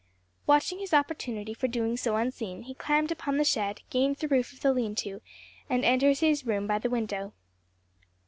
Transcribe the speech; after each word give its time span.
Watching 0.47 0.79
his 0.79 0.95
opportunity 0.95 1.53
for 1.53 1.67
doing 1.67 1.95
so 1.95 2.15
unseen, 2.15 2.63
he 2.63 2.73
climbed 2.73 3.11
upon 3.11 3.37
the 3.37 3.43
shed, 3.43 3.81
gained 3.91 4.15
the 4.15 4.27
roof 4.27 4.51
of 4.51 4.61
the 4.61 4.73
leanto, 4.73 5.21
and 5.69 5.85
entered 5.85 6.17
his 6.17 6.43
room 6.43 6.65
by 6.65 6.79
the 6.79 6.89
window. 6.89 7.33